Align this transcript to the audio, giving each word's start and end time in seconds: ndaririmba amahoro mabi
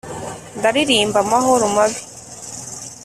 ndaririmba 0.57 1.17
amahoro 1.23 1.65
mabi 1.75 2.01